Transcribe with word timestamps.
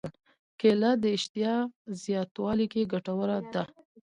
کېله 0.59 0.91
د 1.03 1.03
اشتها 1.17 1.55
زیاتولو 2.03 2.65
کې 2.71 2.89
ګټوره 2.93 3.37
ده. 3.53 3.63